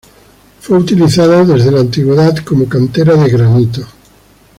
Fue 0.61 0.79
utilizada, 0.79 1.45
desde 1.45 1.69
la 1.71 1.81
antigüedad, 1.81 2.35
como 2.37 2.67
cantera 2.67 3.13
de 3.15 3.29
granito. 3.29 3.85